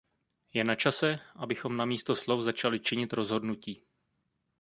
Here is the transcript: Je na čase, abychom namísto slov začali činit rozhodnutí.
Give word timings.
Je 0.53 0.63
na 0.63 0.73
čase, 0.75 1.19
abychom 1.37 1.77
namísto 1.77 2.15
slov 2.17 2.41
začali 2.41 2.79
činit 2.81 3.13
rozhodnutí. 3.13 3.83